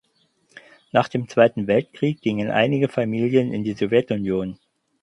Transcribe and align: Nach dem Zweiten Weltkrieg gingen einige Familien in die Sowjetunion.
Nach 0.91 1.07
dem 1.07 1.27
Zweiten 1.29 1.67
Weltkrieg 1.67 2.21
gingen 2.21 2.49
einige 2.49 2.89
Familien 2.89 3.53
in 3.53 3.63
die 3.63 3.73
Sowjetunion. 3.73 4.57